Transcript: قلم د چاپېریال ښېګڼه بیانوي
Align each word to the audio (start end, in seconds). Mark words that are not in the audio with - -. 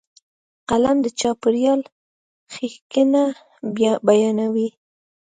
قلم 0.69 0.97
د 1.05 1.07
چاپېریال 1.19 1.81
ښېګڼه 2.53 3.23
بیانوي 4.07 4.69